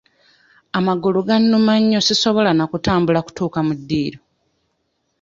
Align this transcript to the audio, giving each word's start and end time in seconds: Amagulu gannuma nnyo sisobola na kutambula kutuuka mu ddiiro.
Amagulu 0.77 1.19
gannuma 1.27 1.73
nnyo 1.79 1.99
sisobola 2.07 2.51
na 2.55 2.65
kutambula 2.71 3.19
kutuuka 3.25 3.59
mu 3.67 3.73
ddiiro. 3.79 4.19